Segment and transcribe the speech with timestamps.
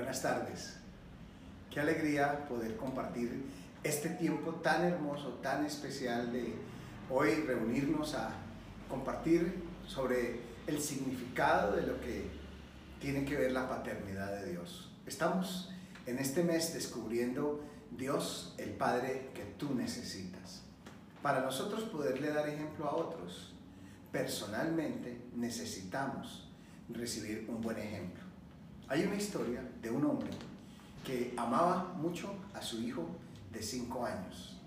[0.00, 0.76] Buenas tardes.
[1.70, 3.44] Qué alegría poder compartir
[3.84, 6.54] este tiempo tan hermoso, tan especial de
[7.10, 8.30] hoy reunirnos a
[8.88, 12.30] compartir sobre el significado de lo que
[12.98, 14.90] tiene que ver la paternidad de Dios.
[15.04, 15.70] Estamos
[16.06, 20.62] en este mes descubriendo Dios, el Padre que tú necesitas.
[21.20, 23.52] Para nosotros poderle dar ejemplo a otros,
[24.10, 26.48] personalmente necesitamos
[26.88, 28.29] recibir un buen ejemplo.
[28.90, 30.30] Hay una historia de un hombre
[31.06, 33.06] que amaba mucho a su hijo
[33.52, 34.58] de cinco años.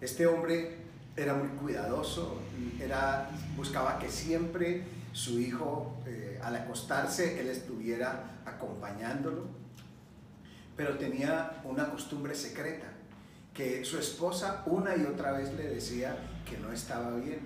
[0.00, 0.76] Este hombre
[1.16, 2.38] era muy cuidadoso,
[2.80, 9.42] era, buscaba que siempre su hijo eh, al acostarse él estuviera acompañándolo,
[10.76, 12.86] pero tenía una costumbre secreta,
[13.52, 16.16] que su esposa una y otra vez le decía
[16.48, 17.40] que no estaba bien.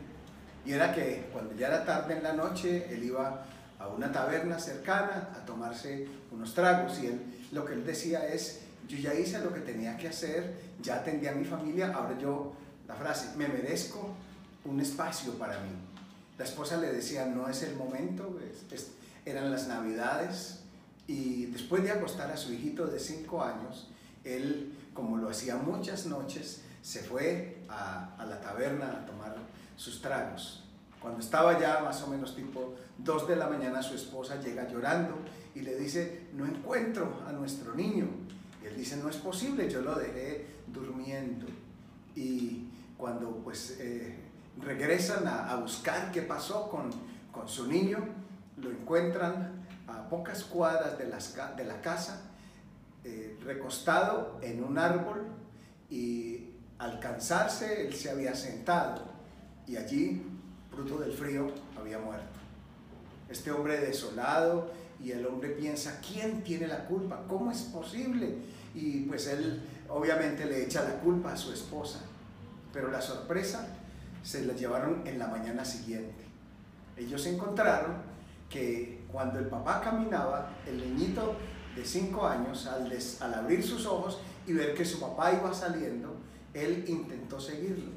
[0.67, 3.47] Y era que cuando ya era tarde en la noche, él iba
[3.79, 7.21] a una taberna cercana a tomarse unos tragos y él,
[7.53, 11.27] lo que él decía es, yo ya hice lo que tenía que hacer, ya atendí
[11.27, 12.55] a mi familia, ahora yo,
[12.87, 14.15] la frase, me merezco
[14.65, 15.71] un espacio para mí.
[16.39, 18.39] La esposa le decía, no es el momento,
[19.25, 20.61] eran las navidades
[21.07, 23.89] y después de acostar a su hijito de cinco años,
[24.25, 29.37] él, como lo hacía muchas noches, se fue a, a la taberna a tomar
[29.77, 30.65] sus tragos.
[31.01, 35.17] Cuando estaba ya más o menos tipo 2 de la mañana, su esposa llega llorando
[35.55, 38.09] y le dice, no encuentro a nuestro niño.
[38.63, 41.47] Y él dice, no es posible, yo lo dejé durmiendo.
[42.17, 44.17] Y cuando pues eh,
[44.61, 46.91] regresan a, buscar qué pasó con,
[47.31, 47.99] con, su niño,
[48.57, 52.23] lo encuentran a pocas cuadras de, las, de la casa,
[53.05, 55.27] eh, recostado en un árbol
[55.89, 59.03] y al cansarse él se había sentado
[59.67, 60.38] y allí
[60.79, 62.39] fruto del frío, había muerto.
[63.29, 64.71] Este hombre desolado
[65.03, 67.25] y el hombre piensa, ¿quién tiene la culpa?
[67.27, 68.37] ¿Cómo es posible?
[68.75, 72.01] Y pues él obviamente le echa la culpa a su esposa.
[72.73, 73.67] Pero la sorpresa
[74.23, 76.25] se la llevaron en la mañana siguiente.
[76.97, 77.97] Ellos encontraron
[78.49, 81.35] que cuando el papá caminaba, el niñito
[81.75, 86.15] de cinco años, al, al abrir sus ojos y ver que su papá iba saliendo,
[86.55, 87.91] él intentó seguirlo.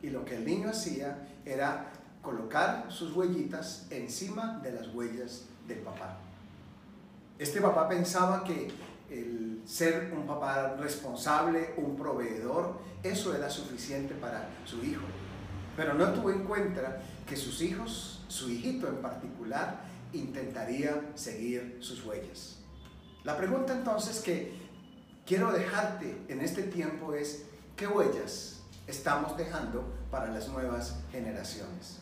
[0.00, 1.92] Y lo que el niño hacía era
[2.22, 6.18] colocar sus huellitas encima de las huellas del papá.
[7.38, 8.70] Este papá pensaba que
[9.10, 15.02] el ser un papá responsable, un proveedor, eso era suficiente para su hijo.
[15.76, 19.80] Pero no tuvo en cuenta que sus hijos, su hijito en particular,
[20.12, 22.58] intentaría seguir sus huellas.
[23.24, 24.52] La pregunta entonces que
[25.26, 27.44] quiero dejarte en este tiempo es,
[27.76, 32.00] ¿qué huellas estamos dejando para las nuevas generaciones?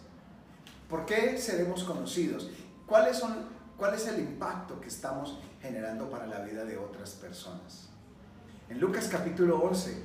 [0.88, 2.50] ¿Por qué seremos conocidos?
[2.86, 3.36] ¿Cuáles son,
[3.76, 7.88] ¿Cuál es el impacto que estamos generando para la vida de otras personas?
[8.70, 10.02] En Lucas capítulo 11,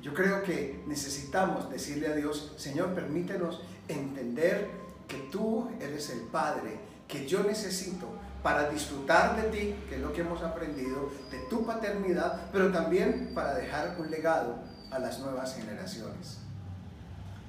[0.00, 4.70] yo creo que necesitamos decirle a Dios, Señor, permítenos entender
[5.08, 8.06] que tú eres el Padre que yo necesito
[8.42, 13.32] para disfrutar de ti, que es lo que hemos aprendido, de tu paternidad, pero también
[13.34, 14.60] para dejar un legado
[14.92, 16.38] a las nuevas generaciones.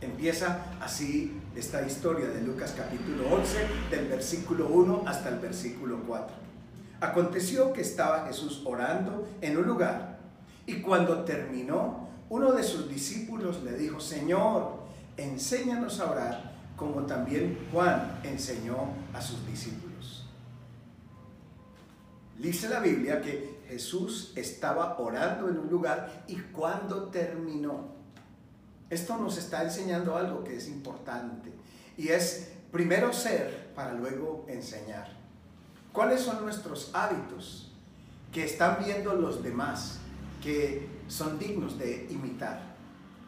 [0.02, 6.34] Empieza así esta historia de Lucas capítulo 11, del versículo 1 hasta el versículo 4.
[7.02, 10.20] Aconteció que estaba Jesús orando en un lugar
[10.66, 14.84] y cuando terminó, uno de sus discípulos le dijo, Señor,
[15.18, 18.78] enséñanos a orar como también Juan enseñó
[19.14, 20.26] a sus discípulos.
[22.38, 27.99] Dice la Biblia que Jesús estaba orando en un lugar y cuando terminó,
[28.90, 31.52] esto nos está enseñando algo que es importante
[31.98, 35.08] y es primero ser para luego enseñar.
[35.92, 37.72] ¿Cuáles son nuestros hábitos
[38.32, 40.00] que están viendo los demás
[40.42, 42.62] que son dignos de imitar?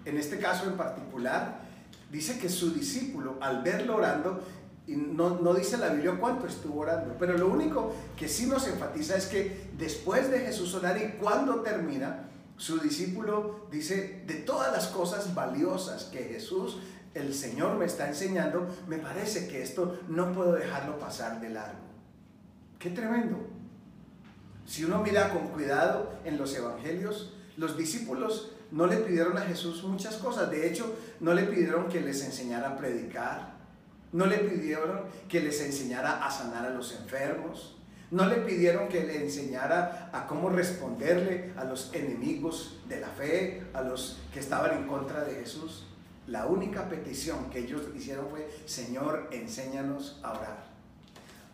[0.06, 1.62] En este caso en particular,
[2.12, 4.44] dice que su discípulo al verlo orando,
[4.88, 8.68] y no, no, dice la Biblia cuánto estuvo orando, pero lo único que sí nos
[8.68, 12.31] enfatiza es que después de Jesús orar y cuando termina,
[12.62, 16.78] su discípulo dice, de todas las cosas valiosas que Jesús,
[17.16, 21.80] el Señor, me está enseñando, me parece que esto no puedo dejarlo pasar de largo.
[22.78, 23.40] Qué tremendo.
[24.68, 29.84] Si uno mira con cuidado en los evangelios, los discípulos no le pidieron a Jesús
[29.84, 30.52] muchas cosas.
[30.52, 33.56] De hecho, no le pidieron que les enseñara a predicar.
[34.12, 37.81] No le pidieron que les enseñara a sanar a los enfermos.
[38.12, 43.64] No le pidieron que le enseñara a cómo responderle a los enemigos de la fe,
[43.74, 45.88] a los que estaban en contra de Jesús.
[46.28, 50.64] La única petición que ellos hicieron fue, Señor, enséñanos a orar.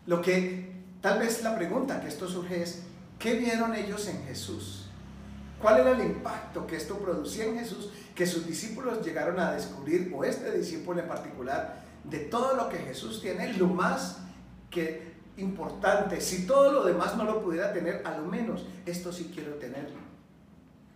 [0.05, 2.83] Lo que tal vez la pregunta que esto surge es,
[3.19, 4.85] ¿Qué vieron ellos en Jesús?
[5.59, 7.89] ¿Cuál era el impacto que esto producía en Jesús?
[8.13, 12.77] Que sus discípulos llegaron a descubrir, o este discípulo en particular, de todo lo que
[12.77, 14.19] Jesús tiene, lo más
[14.69, 19.31] que importante, si todo lo demás no lo pudiera tener, a lo menos esto sí
[19.33, 19.97] quiero tenerlo.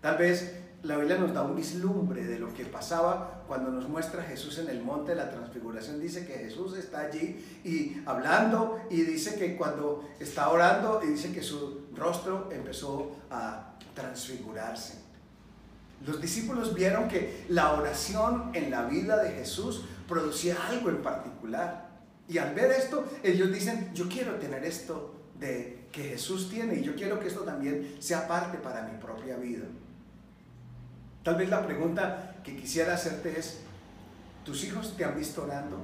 [0.02, 4.24] Tal vez la Biblia nos da un vislumbre de lo que pasaba cuando nos muestra
[4.24, 6.00] Jesús en el monte de la transfiguración.
[6.00, 11.32] Dice que Jesús está allí y hablando y dice que cuando está orando y dice
[11.32, 14.96] que su rostro empezó a transfigurarse.
[16.06, 21.91] Los discípulos vieron que la oración en la vida de Jesús producía algo en particular.
[22.32, 26.82] Y al ver esto, ellos dicen, yo quiero tener esto de que Jesús tiene y
[26.82, 29.66] yo quiero que esto también sea parte para mi propia vida.
[31.24, 33.58] Tal vez la pregunta que quisiera hacerte es,
[34.46, 35.84] ¿tus hijos te han visto orando?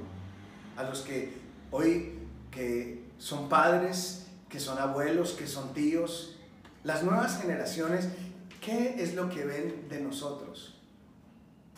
[0.78, 1.34] A los que
[1.70, 2.14] hoy
[2.50, 6.38] que son padres, que son abuelos, que son tíos,
[6.82, 8.08] las nuevas generaciones,
[8.62, 10.78] ¿qué es lo que ven de nosotros?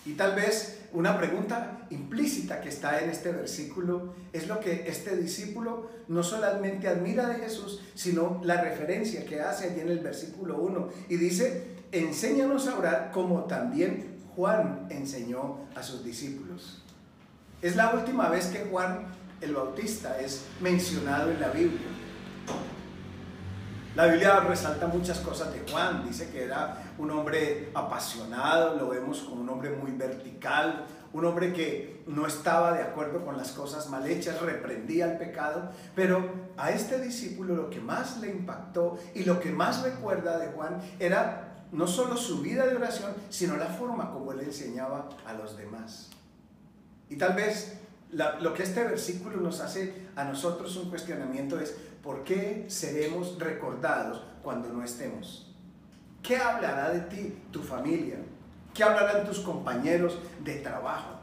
[0.07, 5.17] Y tal vez una pregunta implícita que está en este versículo es lo que este
[5.17, 10.59] discípulo no solamente admira de Jesús, sino la referencia que hace allí en el versículo
[10.59, 10.89] 1.
[11.09, 16.83] Y dice, enséñanos a orar como también Juan enseñó a sus discípulos.
[17.63, 19.07] Es la última vez que Juan
[19.41, 22.00] el Bautista es mencionado en la Biblia.
[23.97, 29.19] La Biblia resalta muchas cosas de Juan, dice que era un hombre apasionado, lo vemos
[29.19, 33.91] como un hombre muy vertical, un hombre que no estaba de acuerdo con las cosas
[33.91, 36.25] mal hechas, reprendía el pecado, pero
[36.57, 40.81] a este discípulo lo que más le impactó y lo que más recuerda de Juan
[41.01, 45.57] era no solo su vida de oración, sino la forma como él enseñaba a los
[45.57, 46.11] demás.
[47.09, 47.81] Y tal vez
[48.13, 54.23] lo que este versículo nos hace a nosotros un cuestionamiento es, ¿por qué seremos recordados
[54.43, 55.53] cuando no estemos?
[56.23, 58.17] ¿Qué hablará de ti tu familia?
[58.75, 61.21] ¿Qué hablarán tus compañeros de trabajo?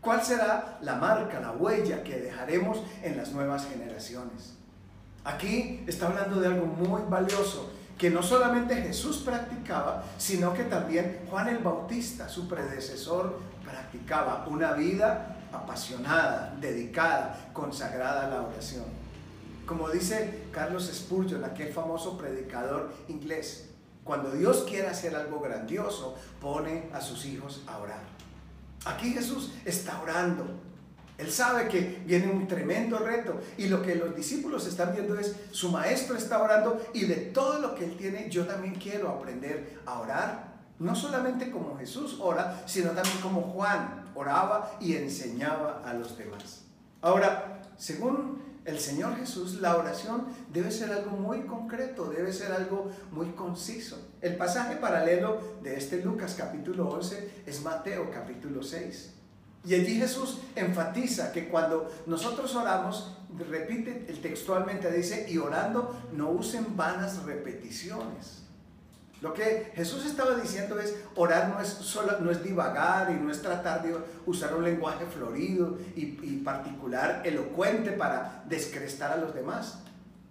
[0.00, 4.54] ¿Cuál será la marca, la huella que dejaremos en las nuevas generaciones?
[5.24, 11.26] Aquí está hablando de algo muy valioso que no solamente Jesús practicaba, sino que también
[11.28, 18.99] Juan el Bautista, su predecesor, practicaba una vida apasionada, dedicada, consagrada a la oración.
[19.66, 23.70] Como dice Carlos Spurgeon, aquel famoso predicador inglés,
[24.04, 28.02] cuando Dios quiere hacer algo grandioso, pone a sus hijos a orar.
[28.84, 30.46] Aquí Jesús está orando,
[31.20, 35.36] él sabe que viene un tremendo reto y lo que los discípulos están viendo es
[35.50, 39.80] su maestro está orando y de todo lo que él tiene yo también quiero aprender
[39.84, 40.50] a orar.
[40.78, 46.62] No solamente como Jesús ora, sino también como Juan oraba y enseñaba a los demás.
[47.02, 52.90] Ahora, según el Señor Jesús, la oración debe ser algo muy concreto, debe ser algo
[53.10, 54.10] muy conciso.
[54.20, 59.14] El pasaje paralelo de este Lucas capítulo 11 es Mateo capítulo 6.
[59.64, 63.92] Y allí Jesús enfatiza que cuando nosotros oramos, repite
[64.22, 68.39] textualmente, dice, y orando no usen vanas repeticiones.
[69.20, 73.30] Lo que Jesús estaba diciendo es, orar no es, solo, no es divagar y no
[73.30, 73.94] es tratar de
[74.24, 76.06] usar un lenguaje florido y,
[76.38, 79.80] particular, elocuente para descrestar a los demás.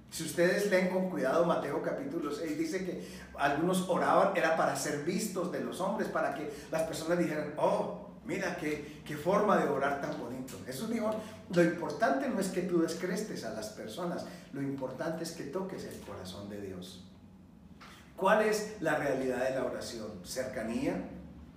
[0.10, 5.03] Si ustedes leen con cuidado Mateo capítulo 6, dice que algunos oraban, era para ser
[5.03, 9.67] vistos de los hombres, para que las personas dijeran, oh, Mira qué, qué forma de
[9.67, 10.53] orar tan bonito.
[10.63, 11.10] Jesús dijo,
[11.51, 15.84] lo importante no es que tú descrestes a las personas, lo importante es que toques
[15.86, 17.09] el corazón de Dios.
[18.19, 20.07] ¿Cuál es la realidad de la oración?
[20.25, 21.09] Cercanía,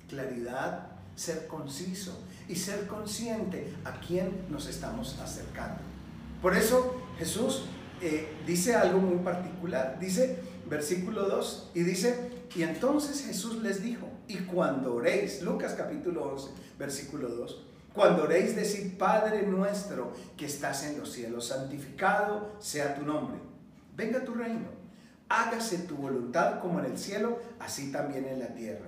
[0.09, 2.17] claridad, ser conciso
[2.49, 5.81] y ser consciente a quién nos estamos acercando.
[6.41, 7.65] Por eso Jesús
[8.01, 9.99] eh, dice algo muy particular.
[9.99, 10.39] Dice,
[10.69, 16.49] versículo 2, y dice, y entonces Jesús les dijo, y cuando oréis, Lucas capítulo 11,
[16.79, 23.05] versículo 2, cuando oréis decid, Padre nuestro que estás en los cielos, santificado sea tu
[23.05, 23.39] nombre,
[23.97, 24.82] venga tu reino,
[25.33, 28.87] hágase tu voluntad como en el cielo, así también en la tierra.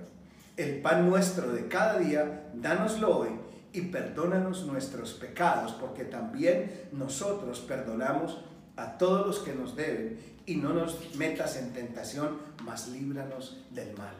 [0.55, 3.29] El pan nuestro de cada día, dánoslo hoy
[3.73, 8.41] y perdónanos nuestros pecados, porque también nosotros perdonamos
[8.77, 13.95] a todos los que nos deben y no nos metas en tentación, mas líbranos del
[13.97, 14.15] mal.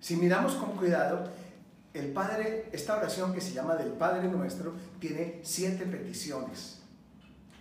[0.00, 1.28] Si miramos con cuidado,
[1.92, 6.80] el Padre, esta oración que se llama del Padre Nuestro, tiene siete peticiones.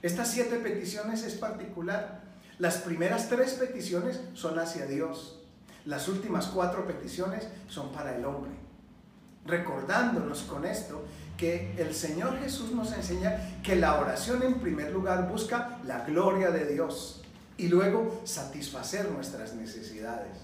[0.02, 2.25] Estas siete peticiones es particular.
[2.58, 5.40] Las primeras tres peticiones son hacia Dios.
[5.86, 8.52] Las últimas cuatro peticiones son para el hombre.
[9.46, 11.04] Recordándonos con esto
[11.38, 16.50] que el Señor Jesús nos enseña que la oración en primer lugar busca la gloria
[16.52, 17.22] de Dios.
[17.58, 20.40] y luego satisfacer nuestras necesidades.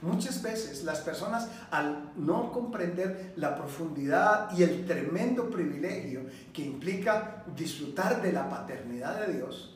[0.00, 6.22] Muchas veces las personas al no comprender la profundidad y el tremendo privilegio
[6.52, 9.71] que implica disfrutar de la paternidad de Dios,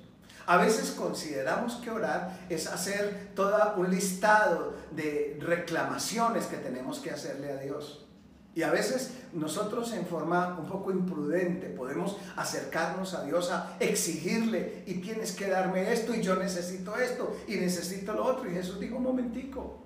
[0.47, 7.11] a veces consideramos que orar es hacer todo un listado de reclamaciones que tenemos que
[7.11, 8.07] hacerle a Dios.
[8.55, 14.83] Y a veces nosotros en forma un poco imprudente podemos acercarnos a Dios a exigirle
[14.87, 18.51] y tienes que darme esto y yo necesito esto y necesito lo otro.
[18.51, 19.83] Y Jesús dijo un momentico,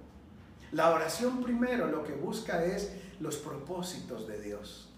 [0.73, 4.90] la oración primero lo que busca es los propósitos de Dios.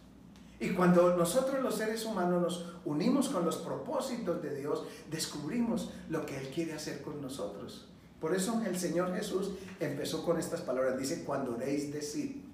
[0.63, 6.25] Y cuando nosotros los seres humanos nos unimos con los propósitos de Dios, descubrimos lo
[6.25, 7.89] que Él quiere hacer con nosotros.
[8.21, 9.51] Por eso el Señor Jesús
[9.81, 10.97] empezó con estas palabras.
[10.97, 12.45] Dice, cuando oréis decir.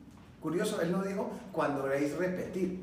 [0.41, 2.83] Curioso, Él no dijo, cuando oréis repetir.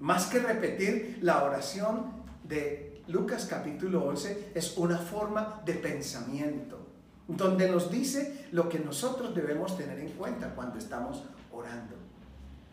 [0.00, 2.06] Más que repetir, la oración
[2.42, 6.80] de Lucas capítulo 11 es una forma de pensamiento,
[7.28, 11.22] donde nos dice lo que nosotros debemos tener en cuenta cuando estamos
[11.52, 12.01] orando.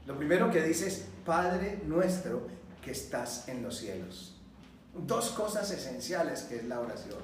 [0.10, 2.48] Lo primero que dice es, Padre nuestro
[2.84, 4.36] que estás en los cielos.
[4.96, 7.20] Dos cosas esenciales que es la oración.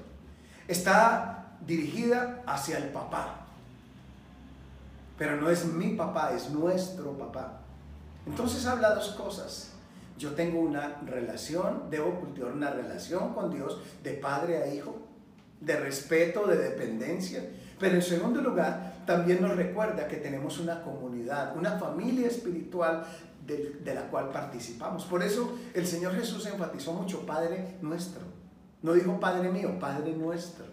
[0.68, 3.44] Está dirigida hacia el papá,
[5.18, 7.58] pero no es mi papá, es nuestro papá.
[8.24, 9.72] Entonces habla dos cosas.
[10.16, 14.96] Yo tengo una relación, debo cultivar una relación con Dios de padre a hijo,
[15.60, 17.50] de respeto, de dependencia.
[17.78, 23.06] Pero en segundo lugar, también nos recuerda que tenemos una comunidad, una familia espiritual
[23.46, 25.04] de, la cual participamos.
[25.04, 28.22] Por eso el Señor Jesús enfatizó mucho Padre nuestro.
[28.82, 30.64] No dijo Padre mío, Padre nuestro.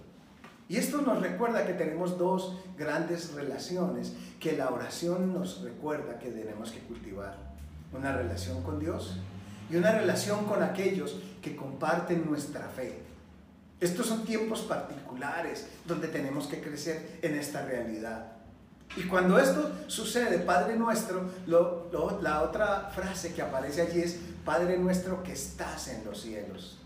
[0.67, 6.31] Y esto nos recuerda que tenemos dos grandes relaciones que la oración nos recuerda que
[6.31, 7.37] tenemos que cultivar.
[7.91, 9.17] Una relación con Dios
[9.69, 13.12] y una relación con aquellos que comparten nuestra fe.
[13.83, 18.31] Estos son tiempos particulares donde tenemos que crecer en esta realidad.
[18.95, 25.21] Y cuando esto sucede, Padre nuestro, la otra frase que aparece allí es, Padre nuestro
[25.21, 26.79] que estás en los cielos.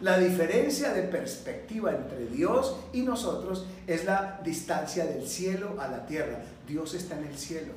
[0.00, 6.04] La diferencia de perspectiva entre Dios y nosotros es la distancia del cielo a la
[6.04, 6.42] tierra.
[6.66, 7.74] Dios está en el cielo.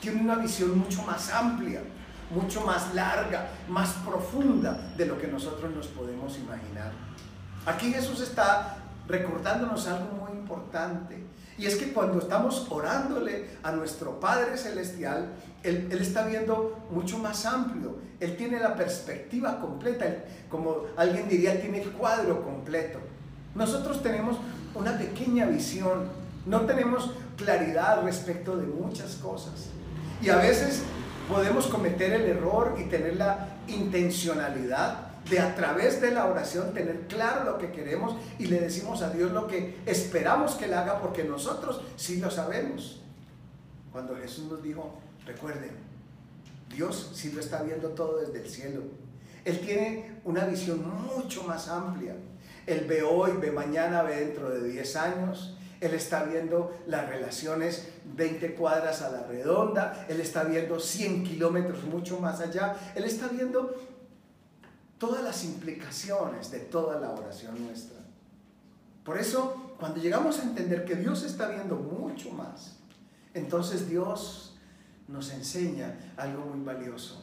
[0.00, 1.80] Tiene una visión mucho más amplia,
[2.34, 6.90] mucho más larga, más profunda de lo que nosotros nos podemos imaginar.
[7.64, 8.76] Aquí Jesús está
[9.06, 11.22] recordándonos algo muy importante.
[11.58, 15.28] Y es que cuando estamos orándole a nuestro Padre Celestial,
[15.62, 17.98] él, está viendo mucho más amplio.
[18.18, 20.06] Él tiene la perspectiva completa.
[20.48, 22.98] como alguien diría, tiene el cuadro completo.
[23.54, 24.38] Nosotros tenemos
[24.74, 26.08] una pequeña visión.
[26.46, 29.68] No tenemos claridad respecto de muchas cosas.
[30.20, 30.82] Y a veces
[31.28, 37.06] podemos cometer el error y tener la intencionalidad de a través de la oración tener
[37.06, 41.00] claro lo que queremos y le decimos a Dios lo que esperamos que Él haga
[41.00, 43.00] porque nosotros sí lo sabemos.
[43.92, 45.70] Cuando Jesús nos dijo, recuerden,
[46.74, 48.82] Dios sí lo está viendo todo desde el cielo.
[49.44, 50.82] Él tiene una visión
[51.14, 52.14] mucho más amplia.
[52.66, 55.56] Él ve hoy, ve mañana, ve dentro de 10 años.
[55.80, 60.06] Él está viendo las relaciones 20 cuadras a la redonda.
[60.08, 62.76] Él está viendo 100 kilómetros mucho más allá.
[62.94, 63.74] Él está viendo
[65.02, 67.98] todas las implicaciones de toda la oración nuestra.
[69.02, 72.76] Por eso, cuando llegamos a entender que Dios está viendo mucho más,
[73.34, 74.56] entonces Dios
[75.08, 77.20] nos enseña algo muy valioso.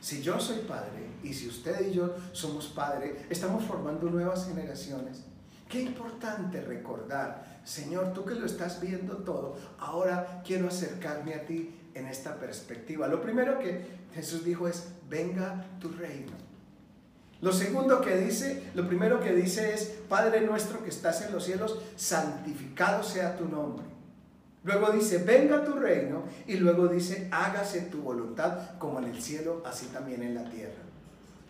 [0.00, 5.22] Si yo soy padre y si usted y yo somos padre, estamos formando nuevas generaciones.
[5.68, 11.72] Qué importante recordar, Señor, tú que lo estás viendo todo, ahora quiero acercarme a ti
[11.94, 13.06] en esta perspectiva.
[13.06, 16.45] Lo primero que Jesús dijo es, venga tu reino.
[17.40, 21.44] Lo segundo que dice, lo primero que dice es, Padre nuestro que estás en los
[21.44, 23.84] cielos, santificado sea tu nombre.
[24.66, 26.24] Luego dice, venga tu reino.
[26.46, 30.82] Y luego dice, hágase tu voluntad como en el cielo, así también en la tierra.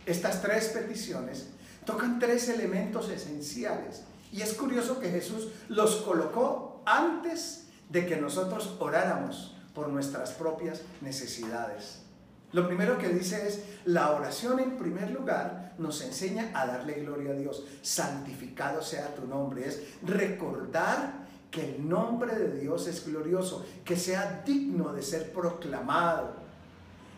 [0.05, 1.49] Estas tres peticiones
[1.87, 4.03] tocan tres elementos esenciales.
[4.33, 10.83] Y es curioso que Jesús los colocó antes de que nosotros oráramos por nuestras propias
[11.01, 12.06] necesidades.
[12.53, 17.33] Lo primero que dice es, la oración en primer lugar nos enseña a darle gloria
[17.33, 17.65] a Dios.
[17.83, 19.67] Santificado sea tu nombre.
[19.67, 26.35] Es recordar que el nombre de Dios es glorioso, que sea digno de ser proclamado.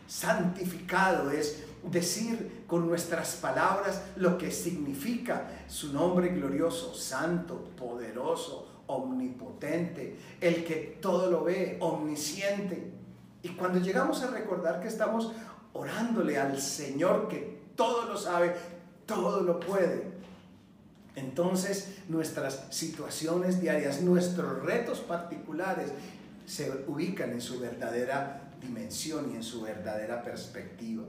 [0.06, 10.16] Santificado es decir con nuestras palabras lo que significa su nombre glorioso, santo, poderoso, omnipotente,
[10.40, 12.97] el que todo lo ve, omnisciente.
[13.42, 15.32] Y cuando llegamos a recordar que estamos
[15.72, 18.54] orándole al Señor que todo lo sabe,
[19.06, 20.18] todo lo puede,
[21.18, 25.90] entonces nuestras situaciones diarias, nuestros retos particulares
[26.46, 31.04] se ubican en su verdadera dimensión y en su verdadera perspectiva.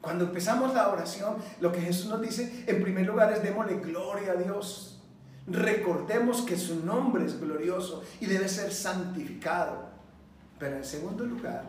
[0.00, 4.32] Cuando empezamos la oración, lo que Jesús nos dice, en primer lugar es démosle gloria
[4.32, 5.00] a Dios.
[5.46, 9.87] Recordemos que su nombre es glorioso y debe ser santificado.
[10.58, 11.64] Pero en segundo lugar,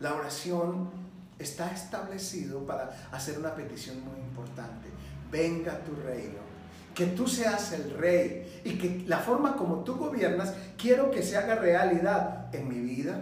[0.00, 0.90] la oración
[1.38, 4.88] está establecido para hacer una petición muy importante.
[5.30, 6.46] Venga tu reino.
[6.94, 11.36] Que tú seas el rey y que la forma como tú gobiernas, quiero que se
[11.36, 13.20] haga realidad en mi vida,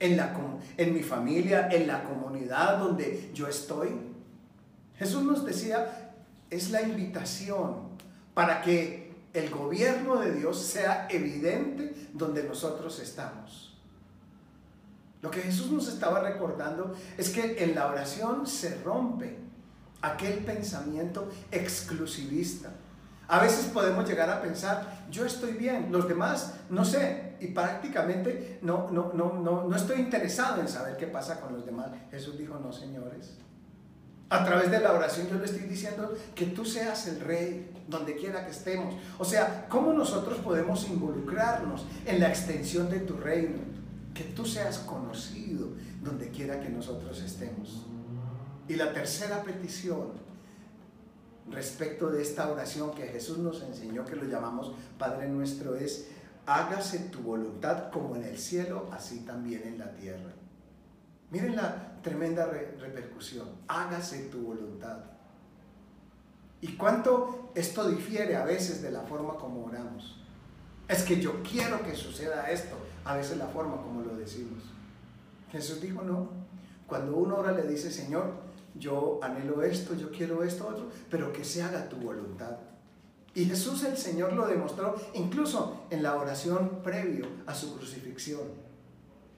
[0.00, 0.34] en, la,
[0.76, 3.90] en mi familia, en la comunidad donde yo estoy.
[4.98, 6.12] Jesús nos decía,
[6.50, 7.96] es la invitación
[8.34, 13.65] para que el gobierno de Dios sea evidente donde nosotros estamos.
[15.22, 19.38] Lo que Jesús nos estaba recordando es que en la oración se rompe
[20.02, 22.70] aquel pensamiento exclusivista.
[23.28, 28.60] A veces podemos llegar a pensar, yo estoy bien, los demás no sé, y prácticamente
[28.62, 31.88] no, no, no, no, no estoy interesado en saber qué pasa con los demás.
[32.10, 33.34] Jesús dijo, no, señores.
[34.28, 38.16] A través de la oración yo le estoy diciendo que tú seas el rey donde
[38.16, 38.94] quiera que estemos.
[39.18, 43.75] O sea, ¿cómo nosotros podemos involucrarnos en la extensión de tu reino?
[44.16, 45.68] Que tú seas conocido
[46.02, 47.84] donde quiera que nosotros estemos.
[48.66, 50.12] Y la tercera petición
[51.50, 56.08] respecto de esta oración que Jesús nos enseñó, que lo llamamos Padre nuestro, es,
[56.46, 60.32] hágase tu voluntad como en el cielo, así también en la tierra.
[61.30, 64.98] Miren la tremenda repercusión, hágase tu voluntad.
[66.60, 70.20] Y cuánto esto difiere a veces de la forma como oramos.
[70.88, 74.62] Es que yo quiero que suceda esto, a veces la forma como lo decimos.
[75.50, 76.28] Jesús dijo, no.
[76.86, 78.32] Cuando uno ora le dice, Señor,
[78.74, 82.56] yo anhelo esto, yo quiero esto, otro, pero que se haga tu voluntad.
[83.34, 88.42] Y Jesús el Señor lo demostró incluso en la oración previo a su crucifixión.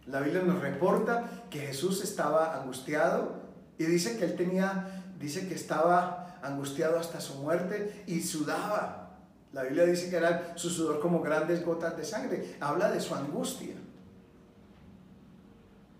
[0.06, 3.42] La Biblia nos reporta que Jesús estaba angustiado
[3.76, 9.07] y dice que él tenía, dice que estaba angustiado hasta su muerte y sudaba
[9.52, 12.56] la Biblia dice que era su sudor como grandes gotas de sangre.
[12.60, 13.74] Habla de su angustia.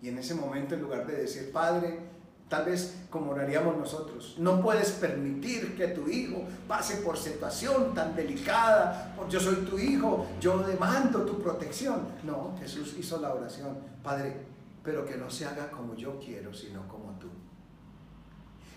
[0.03, 1.99] Y en ese momento, en lugar de decir, Padre,
[2.49, 8.15] tal vez como oraríamos nosotros, no puedes permitir que tu hijo pase por situación tan
[8.15, 12.07] delicada, yo soy tu hijo, yo demando tu protección.
[12.25, 14.37] No, Jesús hizo la oración, Padre,
[14.85, 17.29] pero que no se haga como yo quiero, sino como tú.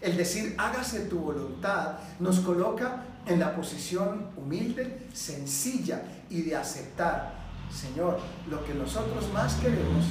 [0.02, 7.34] El decir, hágase tu voluntad, nos coloca en la posición humilde, sencilla y de aceptar,
[7.72, 10.06] Señor, lo que nosotros más queremos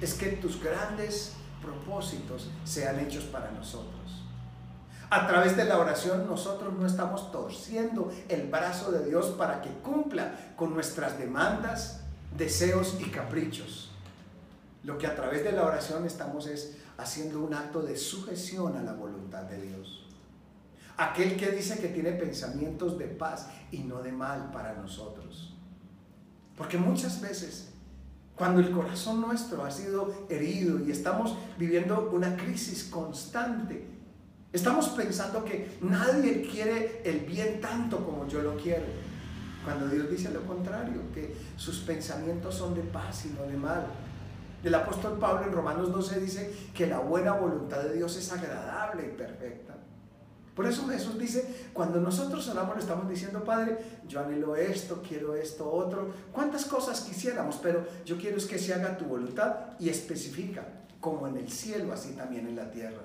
[0.00, 4.24] es que tus grandes propósitos sean hechos para nosotros.
[5.08, 9.70] A través de la oración nosotros no estamos torciendo el brazo de Dios para que
[9.70, 12.00] cumpla con nuestras demandas,
[12.36, 13.92] deseos y caprichos.
[14.82, 18.82] Lo que a través de la oración estamos es haciendo un acto de sujeción a
[18.82, 20.05] la voluntad de Dios.
[20.96, 25.54] Aquel que dice que tiene pensamientos de paz y no de mal para nosotros.
[26.56, 27.68] Porque muchas veces,
[28.34, 33.86] cuando el corazón nuestro ha sido herido y estamos viviendo una crisis constante,
[34.52, 38.86] estamos pensando que nadie quiere el bien tanto como yo lo quiero.
[39.64, 43.86] Cuando Dios dice lo contrario, que sus pensamientos son de paz y no de mal.
[44.64, 49.12] El apóstol Pablo en Romanos 12 dice que la buena voluntad de Dios es agradable
[49.12, 49.74] y perfecta.
[50.56, 53.76] Por eso Jesús dice, cuando nosotros oramos le estamos diciendo, Padre,
[54.08, 58.72] yo anhelo esto, quiero esto, otro, cuántas cosas quisiéramos, pero yo quiero es que se
[58.72, 60.66] haga tu voluntad y especifica,
[60.98, 63.02] como en el cielo, así también en la tierra.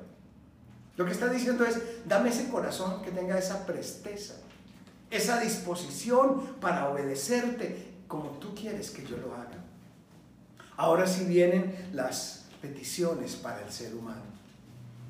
[0.95, 4.35] Lo que está diciendo es, dame ese corazón que tenga esa presteza,
[5.09, 9.61] esa disposición para obedecerte como tú quieres que yo lo haga.
[10.77, 14.21] Ahora sí vienen las peticiones para el ser humano.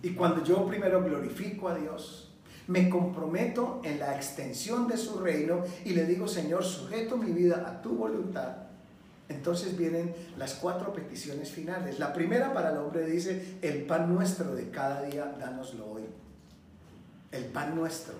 [0.02, 2.31] Y cuando yo primero glorifico a Dios,
[2.72, 7.66] me comprometo en la extensión de su reino y le digo, Señor, sujeto mi vida
[7.68, 8.56] a tu voluntad.
[9.28, 12.00] Entonces vienen las cuatro peticiones finales.
[12.00, 16.04] La primera para el hombre dice, el pan nuestro de cada día, dánoslo hoy.
[17.32, 18.14] El pan nuestro.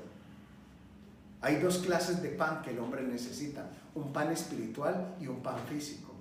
[1.40, 5.58] Hay dos clases de pan que el hombre necesita, un pan espiritual y un pan
[5.70, 6.12] físico.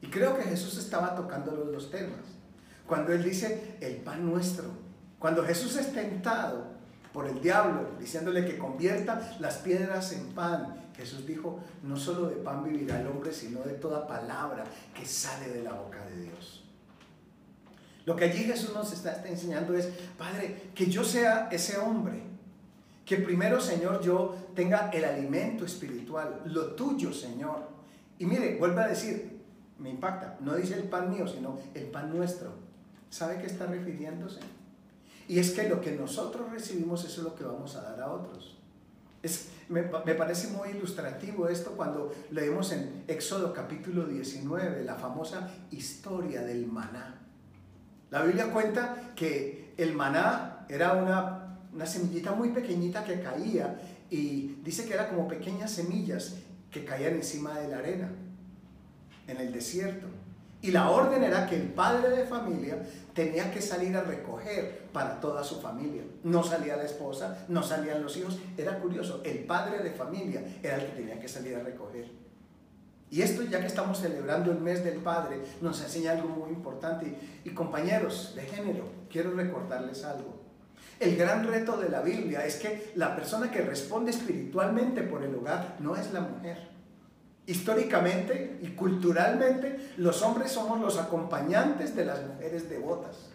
[0.00, 2.20] Y creo que Jesús estaba tocando los dos temas.
[2.86, 4.64] Cuando él dice, el pan nuestro.
[5.20, 6.73] Cuando Jesús es tentado,
[7.14, 10.90] por el diablo, diciéndole que convierta las piedras en pan.
[10.96, 15.48] Jesús dijo, no solo de pan vivirá el hombre, sino de toda palabra que sale
[15.48, 16.64] de la boca de Dios.
[18.04, 22.22] Lo que allí Jesús nos está enseñando es, Padre, que yo sea ese hombre
[23.04, 27.68] Que primero, Señor, yo tenga el alimento espiritual, lo tuyo, Señor.
[28.18, 29.40] Y mire, vuelve a decir,
[29.78, 32.54] me impacta, no dice el pan mío, sino el pan nuestro.
[33.10, 34.40] ¿Sabe qué está refiriéndose?
[35.28, 38.12] Y es que lo que nosotros recibimos eso es lo que vamos a dar a
[38.12, 38.58] otros.
[39.22, 45.48] Es, me, me, parece muy ilustrativo esto cuando leemos en Éxodo capítulo 19 la famosa
[45.70, 47.22] historia del maná.
[48.10, 54.58] La Biblia cuenta que el maná era una, una semillita muy pequeñita que caía y
[54.62, 56.36] dice que era como pequeñas semillas
[56.70, 58.10] que caían encima de la arena
[59.26, 60.06] en el desierto.
[60.64, 62.78] Y la orden era que el padre de familia
[63.12, 66.04] tenía que salir a recoger para toda su familia.
[66.22, 68.38] No salía la esposa, no salían los hijos.
[68.56, 72.10] Era curioso, el padre de familia era el que tenía que salir a recoger.
[73.10, 77.14] Y esto, ya que estamos celebrando el mes del padre, nos enseña algo muy importante.
[77.44, 80.40] Y, compañeros de género, quiero recordarles algo.
[80.98, 85.34] El gran reto de la Biblia es que la persona que responde espiritualmente por el
[85.34, 86.73] hogar no es la mujer
[87.46, 93.30] Históricamente y culturalmente, los hombres somos los acompañantes de las mujeres devotas.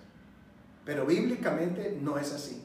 [0.84, 2.64] Pero bíblicamente no es así.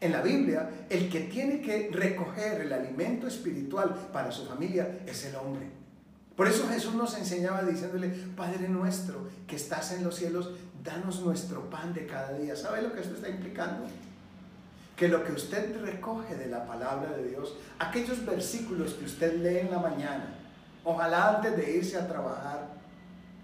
[0.00, 5.24] En la Biblia, el que tiene que recoger el alimento espiritual para su familia es
[5.24, 5.70] el hombre.
[6.36, 10.50] Por eso Jesús nos enseñaba diciéndole, Padre nuestro que estás en los cielos,
[10.82, 12.56] danos nuestro pan de cada día.
[12.56, 13.86] ¿Sabe lo que esto está implicando?
[14.96, 19.60] Que lo que usted recoge de la palabra de Dios, aquellos versículos que usted lee
[19.60, 20.33] en la mañana,
[20.84, 22.68] Ojalá antes de irse a trabajar.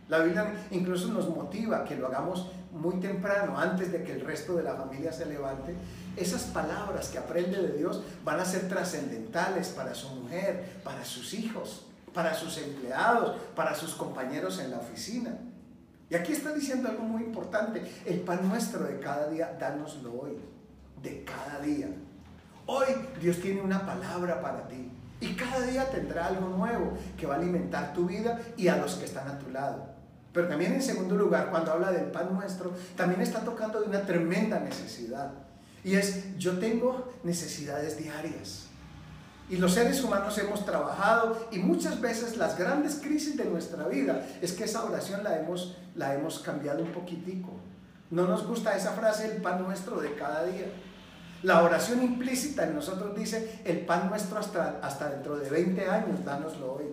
[0.08, 4.54] La Biblia incluso nos motiva que lo hagamos muy temprano, antes de que el resto
[4.54, 5.74] de la familia se levante.
[6.16, 11.34] Esas palabras que aprende de Dios van a ser trascendentales para su mujer, para sus
[11.34, 15.38] hijos, para sus empleados, para sus compañeros en la oficina.
[16.08, 17.82] Y aquí está diciendo algo muy importante.
[18.04, 20.36] El pan nuestro de cada día, dánoslo hoy.
[21.00, 21.88] De cada día.
[22.66, 22.86] Hoy
[23.20, 24.90] Dios tiene una palabra para ti.
[25.20, 28.94] Y cada día tendrá algo nuevo que va a alimentar tu vida y a los
[28.94, 29.84] que están a tu lado.
[30.32, 34.02] Pero también en segundo lugar, cuando habla del pan nuestro, también está tocando de una
[34.02, 35.32] tremenda necesidad.
[35.82, 38.66] Y es, yo tengo necesidades diarias.
[39.50, 44.24] Y los seres humanos hemos trabajado y muchas veces las grandes crisis de nuestra vida
[44.40, 47.50] es que esa oración la hemos, la hemos cambiado un poquitico.
[48.10, 50.66] No nos gusta esa frase, el pan nuestro de cada día.
[51.42, 56.24] La oración implícita en nosotros dice, el pan nuestro hasta, hasta dentro de 20 años,
[56.24, 56.84] dánoslo hoy.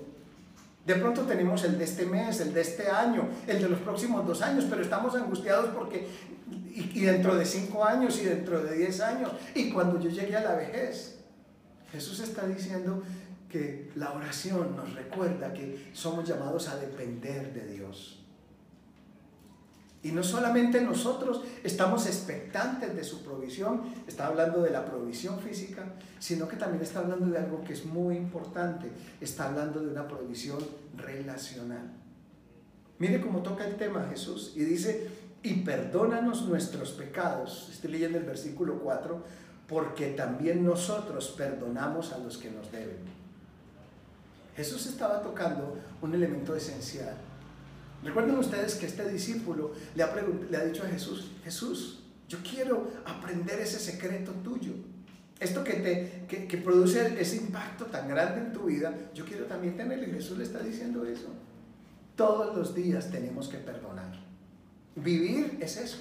[0.86, 4.26] De pronto tenemos el de este mes, el de este año, el de los próximos
[4.26, 6.08] dos años, pero estamos angustiados porque,
[6.74, 10.42] y, dentro de cinco años, y dentro de diez años, y cuando yo llegue a
[10.42, 11.18] la vejez,
[11.92, 13.04] Jesús está diciendo
[13.50, 18.24] que la oración nos recuerda que somos llamados a depender de Dios.
[20.08, 25.84] Y no solamente nosotros estamos expectantes de su provisión, está hablando de la provisión física,
[26.18, 28.90] sino que también está hablando de algo que es muy importante,
[29.20, 30.60] está hablando de una provisión
[30.96, 31.92] relacional.
[33.00, 35.10] Mire cómo toca el tema Jesús y dice,
[35.44, 39.22] y perdónanos nuestros pecados, estoy leyendo el versículo 4,
[39.68, 43.00] porque también nosotros perdonamos a los que nos deben.
[44.56, 47.27] Jesús estaba tocando un elemento esencial
[48.08, 50.16] Recuerden ustedes que este discípulo le ha,
[50.50, 54.72] le ha dicho a Jesús, Jesús, yo quiero aprender ese secreto tuyo.
[55.42, 59.46] Esto que, te, que, que produce ese impacto tan grande en tu vida, yo quiero
[59.46, 60.08] también tenerlo.
[60.08, 61.28] Y Jesús le está diciendo eso.
[62.16, 64.18] Todos los días tenemos que perdonar.
[64.96, 65.98] Vivir es eso.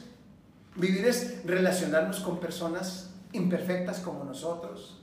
[0.77, 5.03] Vivir es relacionarnos con personas imperfectas como nosotros,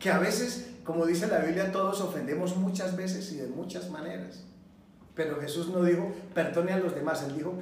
[0.00, 4.49] que a veces, como dice la Biblia, todos ofendemos muchas veces y de muchas maneras.
[5.20, 7.22] Pero Jesús no dijo, perdone a los demás.
[7.24, 7.52] Él dijo,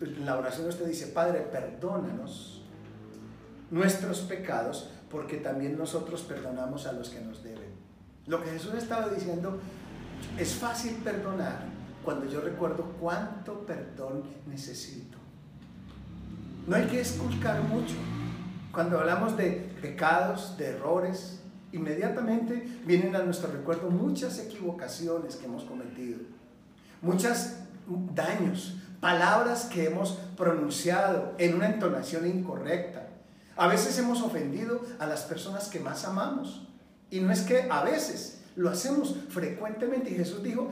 [0.00, 2.62] en la oración usted dice, Padre, perdónanos
[3.70, 7.68] nuestros pecados, porque también nosotros perdonamos a los que nos deben.
[8.26, 9.58] Lo que Jesús estaba diciendo,
[10.38, 11.66] es fácil perdonar
[12.02, 15.18] cuando yo recuerdo cuánto perdón necesito.
[16.66, 17.96] No hay que esculcar mucho.
[18.72, 25.64] Cuando hablamos de pecados, de errores, inmediatamente vienen a nuestro recuerdo muchas equivocaciones que hemos
[25.64, 26.35] cometido
[27.02, 27.52] muchos
[28.14, 33.08] daños, palabras que hemos pronunciado en una entonación incorrecta.
[33.56, 36.68] A veces hemos ofendido a las personas que más amamos.
[37.10, 40.10] Y no es que a veces, lo hacemos frecuentemente.
[40.10, 40.70] Y Jesús dijo,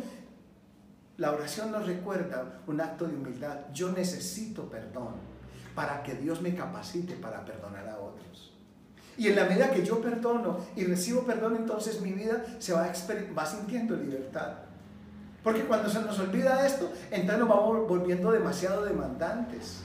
[1.16, 3.58] la oración nos recuerda un acto de humildad.
[3.72, 5.14] Yo necesito perdón
[5.74, 8.52] para que Dios me capacite para perdonar a otros.
[9.16, 12.92] Y en la medida que yo perdono y recibo perdón, entonces mi vida se va,
[13.36, 14.54] va sintiendo libertad.
[15.44, 19.80] Porque cuando se nos olvida esto, entonces nos vamos volviendo demasiado demandantes.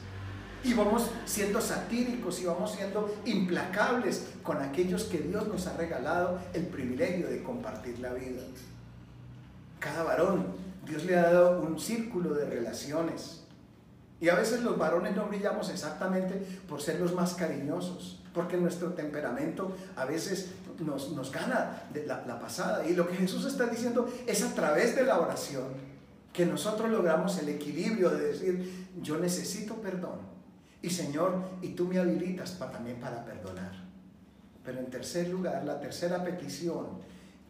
[0.64, 6.40] Y vamos siendo satíricos y vamos siendo implacables con aquellos que Dios nos ha regalado
[6.54, 8.42] el privilegio de compartir la vida.
[9.80, 10.48] Cada varón,
[10.86, 13.44] Dios le ha dado un círculo de relaciones.
[14.22, 16.36] Y a veces los varones no brillamos exactamente
[16.68, 22.40] por ser los más cariñosos, porque nuestro temperamento a veces nos, nos gana la, la
[22.40, 22.88] pasada.
[22.88, 25.66] Y lo que Jesús está diciendo es a través de la oración
[26.34, 30.20] que nosotros logramos el equilibrio de decir, yo necesito perdón.
[30.82, 33.72] Y Señor, y tú me habilitas para, también para perdonar.
[34.64, 36.88] Pero en tercer lugar, la tercera petición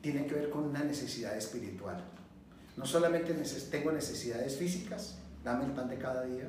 [0.02, 2.04] tiene que ver con una necesidad espiritual.
[2.78, 3.34] No solamente
[3.70, 6.46] tengo necesidades físicas, dame el pan de cada día.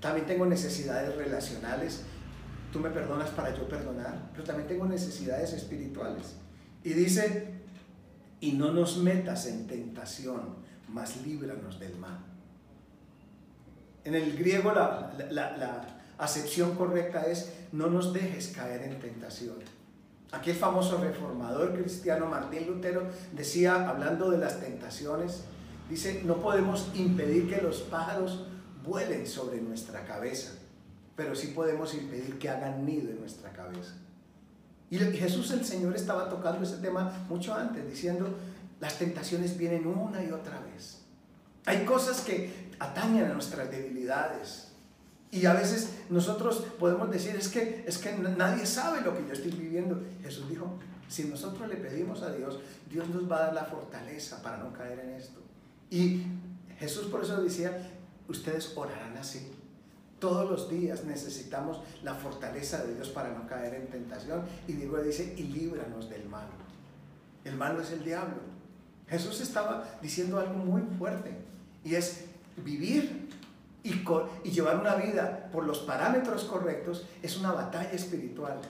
[0.00, 2.02] También tengo necesidades relacionales,
[2.72, 6.36] tú me perdonas para yo perdonar, pero también tengo necesidades espirituales.
[6.84, 7.54] Y dice,
[8.40, 10.56] y no nos metas en tentación,
[10.88, 12.18] mas líbranos del mal.
[14.04, 19.56] En el griego la, acepción correcta es, no nos dejes caer en tentación.
[20.32, 25.44] Aquí el famoso reformador cristiano Martín Lutero decía, hablando de las tentaciones,
[25.88, 28.46] dice, no podemos impedir que los pájaros
[28.84, 30.52] vuelen sobre nuestra cabeza,
[31.18, 33.94] pero sí podemos impedir que hagan nido en nuestra cabeza.
[34.88, 38.38] Y Jesús el Señor estaba tocando ese tema mucho antes, diciendo,
[38.78, 41.00] las tentaciones vienen una y otra vez.
[41.66, 44.68] Hay cosas que atañen a nuestras debilidades,
[45.32, 49.32] y a veces nosotros podemos decir, es que, es que nadie sabe lo que yo
[49.32, 50.00] estoy viviendo.
[50.22, 50.78] Jesús dijo,
[51.08, 54.72] si nosotros le pedimos a Dios, Dios nos va a dar la fortaleza para no
[54.72, 55.40] caer en esto.
[55.90, 56.22] Y
[56.78, 57.90] Jesús por eso decía,
[58.28, 59.57] ustedes orarán así.
[60.18, 64.42] Todos los días necesitamos la fortaleza de Dios para no caer en tentación.
[64.66, 66.46] Y Dios dice, y líbranos del mal.
[67.44, 68.36] El malo es el diablo.
[69.08, 71.36] Jesús estaba diciendo algo muy fuerte.
[71.84, 72.24] Y es
[72.56, 73.28] vivir
[73.84, 78.60] y, llevar una vida por los parámetros correctos es una batalla espiritual.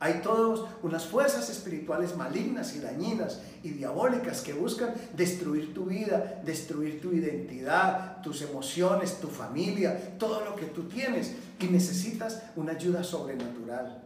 [0.00, 6.40] Hay todas unas fuerzas espirituales malignas y dañinas y diabólicas que buscan destruir tu vida,
[6.44, 12.72] destruir tu identidad, tus emociones, tu familia, todo lo que tú tienes y necesitas una
[12.72, 14.04] ayuda sobrenatural.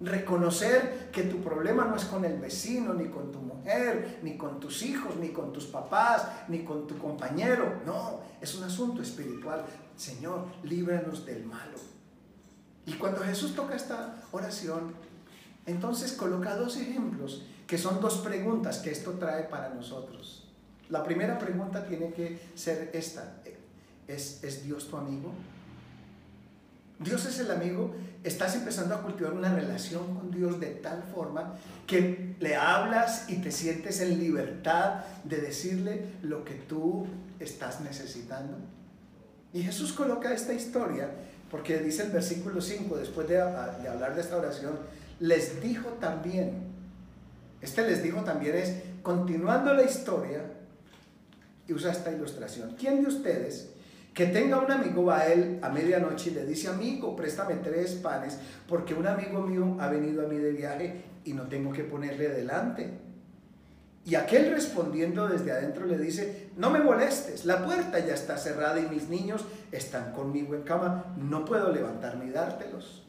[0.00, 4.60] Reconocer que tu problema no es con el vecino, ni con tu mujer, ni con
[4.60, 7.80] tus hijos, ni con tus papás, ni con tu compañero.
[7.86, 9.64] No, es un asunto espiritual.
[9.96, 11.78] Señor, líbranos del malo.
[12.86, 14.94] Y cuando Jesús toca esta oración,
[15.66, 20.48] entonces coloca dos ejemplos que son dos preguntas que esto trae para nosotros.
[20.88, 23.40] La primera pregunta tiene que ser esta.
[24.08, 25.32] ¿Es, ¿Es Dios tu amigo?
[26.98, 31.54] Dios es el amigo, estás empezando a cultivar una relación con Dios de tal forma
[31.86, 37.06] que le hablas y te sientes en libertad de decirle lo que tú
[37.38, 38.58] estás necesitando.
[39.54, 41.08] Y Jesús coloca esta historia
[41.50, 44.78] porque dice el versículo 5, después de, de hablar de esta oración,
[45.20, 46.64] les dijo también,
[47.60, 50.40] este les dijo también es, continuando la historia,
[51.68, 53.70] y usa esta ilustración, ¿quién de ustedes
[54.14, 57.92] que tenga un amigo, va a él a medianoche y le dice, amigo, préstame tres
[57.92, 61.84] panes, porque un amigo mío ha venido a mí de viaje y no tengo que
[61.84, 62.90] ponerle delante.
[64.04, 68.80] Y aquel respondiendo desde adentro le dice, no me molestes, la puerta ya está cerrada
[68.80, 73.06] y mis niños están conmigo en cama, no puedo levantarme y dártelos.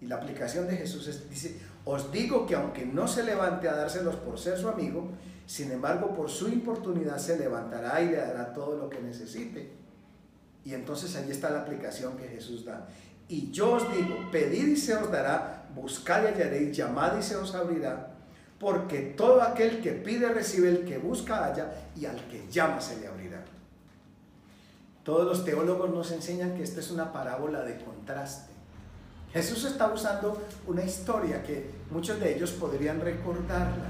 [0.00, 3.74] Y la aplicación de Jesús es, dice, os digo que aunque no se levante a
[3.74, 5.10] dárselos por ser su amigo,
[5.46, 9.72] sin embargo por su importunidad se levantará y le dará todo lo que necesite.
[10.64, 12.86] Y entonces ahí está la aplicación que Jesús da.
[13.28, 17.36] Y yo os digo, pedid y se os dará, buscad y hallaréis, llamad y se
[17.36, 18.14] os abrirá,
[18.58, 22.98] porque todo aquel que pide recibe, el que busca halla, y al que llama se
[22.98, 23.44] le abrirá.
[25.04, 28.49] Todos los teólogos nos enseñan que esta es una parábola de contraste.
[29.32, 33.86] Jesús está usando una historia que muchos de ellos podrían recordarla.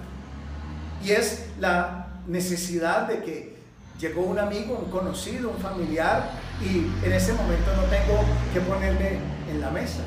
[1.03, 3.57] Y es la necesidad de que
[3.99, 8.21] llegó un amigo, un conocido, un familiar, y en ese momento no tengo
[8.53, 9.19] que ponerle
[9.51, 10.03] en la mesa.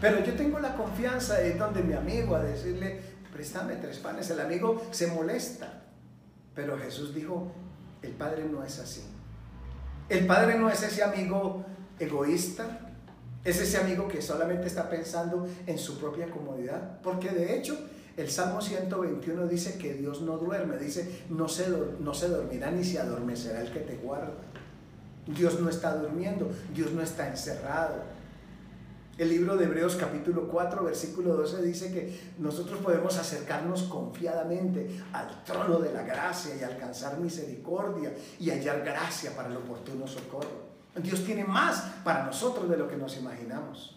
[0.00, 3.00] Pero yo tengo la confianza de ir donde mi amigo a decirle,
[3.32, 4.30] préstame tres panes.
[4.30, 5.82] El amigo se molesta.
[6.54, 7.52] Pero Jesús dijo,
[8.02, 9.02] el Padre no es así.
[10.08, 11.64] El Padre no es ese amigo
[11.98, 12.89] egoísta,
[13.44, 17.00] es ese amigo que solamente está pensando en su propia comodidad.
[17.02, 17.78] Porque de hecho,
[18.16, 21.68] el Salmo 121 dice que Dios no duerme, dice, no se,
[22.00, 24.32] no se dormirá ni se adormecerá el que te guarda.
[25.26, 28.20] Dios no está durmiendo, Dios no está encerrado.
[29.16, 35.44] El libro de Hebreos capítulo 4 versículo 12 dice que nosotros podemos acercarnos confiadamente al
[35.44, 40.69] trono de la gracia y alcanzar misericordia y hallar gracia para el oportuno socorro.
[40.96, 43.96] Dios tiene más para nosotros de lo que nos imaginamos.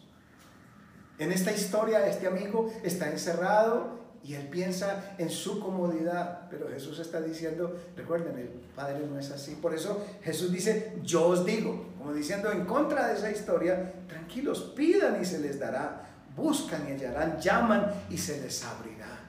[1.20, 7.00] En esta historia, este amigo está encerrado y él piensa en su comodidad, pero Jesús
[7.00, 9.56] está diciendo, recuerden, el Padre no es así.
[9.56, 14.74] Por eso Jesús dice, yo os digo, como diciendo en contra de esa historia, tranquilos,
[14.76, 16.04] pidan y se les dará,
[16.36, 19.20] buscan y hallarán, llaman y se les abrirá.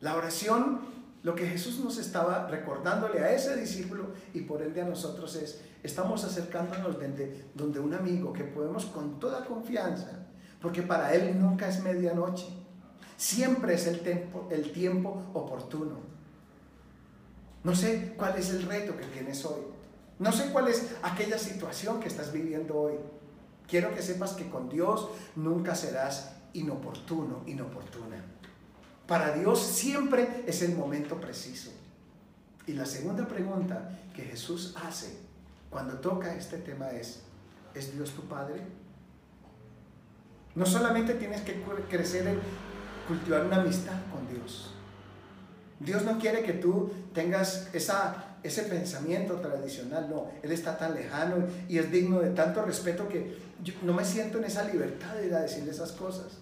[0.00, 0.80] La oración,
[1.24, 5.62] lo que Jesús nos estaba recordándole a ese discípulo y por ende a nosotros es,
[5.82, 10.26] estamos acercándonos donde, donde un amigo que podemos con toda confianza,
[10.62, 12.46] porque para él nunca es medianoche
[13.16, 15.98] Siempre es el tiempo, el tiempo oportuno.
[17.62, 19.62] No sé cuál es el reto que tienes hoy.
[20.18, 22.94] No sé cuál es aquella situación que estás viviendo hoy.
[23.66, 28.22] Quiero que sepas que con Dios nunca serás inoportuno, inoportuna.
[29.06, 31.70] Para Dios siempre es el momento preciso.
[32.66, 35.18] Y la segunda pregunta que Jesús hace
[35.68, 37.20] cuando toca este tema es,
[37.74, 38.62] ¿es Dios tu Padre?
[40.54, 42.38] No solamente tienes que crecer en
[43.06, 44.70] cultivar una amistad con Dios.
[45.80, 51.46] Dios no quiere que tú tengas esa, ese pensamiento tradicional, no, Él está tan lejano
[51.68, 53.36] y es digno de tanto respeto que
[53.82, 56.38] no me siento en esa libertad de ir a decirle esas cosas.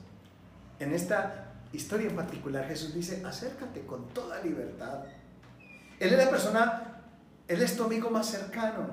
[0.78, 5.04] En esta historia en particular Jesús dice, acércate con toda libertad.
[5.98, 7.02] Él es la persona,
[7.48, 8.88] Él es tu amigo más cercano,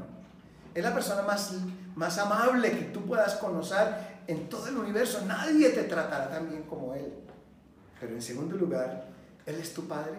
[0.73, 1.53] es la persona más,
[1.95, 5.25] más amable que tú puedas conocer en todo el universo.
[5.25, 7.11] Nadie te tratará tan bien como Él.
[7.99, 9.07] Pero en segundo lugar,
[9.45, 10.17] Él es tu Padre.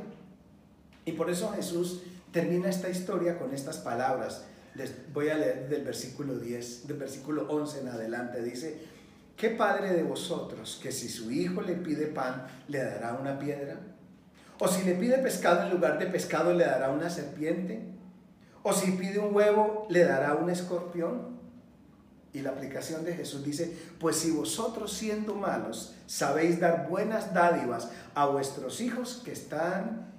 [1.05, 4.45] Y por eso Jesús termina esta historia con estas palabras.
[4.75, 8.43] Les voy a leer del versículo 10, del versículo 11 en adelante.
[8.43, 8.81] Dice,
[9.41, 13.81] ¿qué padre de vosotros que si su hijo le pide pan, le dará una piedra?
[14.59, 17.83] ¿O si le pide pescado en lugar de pescado, le dará una serpiente?
[18.63, 21.41] ¿O si pide un huevo, le dará un escorpión?
[22.35, 27.91] Y la aplicación de Jesús dice, pues si vosotros siendo malos sabéis dar buenas dádivas
[28.15, 30.13] a vuestros hijos que están,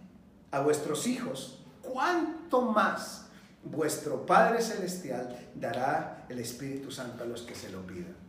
[0.49, 3.27] a vuestros hijos, ¿cuánto más
[3.63, 8.20] vuestro Padre Celestial dará el Espíritu Santo a los que se lo pidan?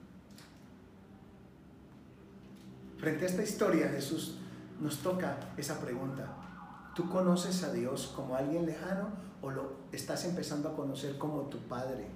[3.03, 4.37] Frente a esta historia Jesús
[4.81, 6.25] nos toca esa pregunta.
[6.95, 9.09] ¿Tú conoces a Dios como alguien lejano
[9.43, 12.07] o lo estás empezando a conocer como tu Padre?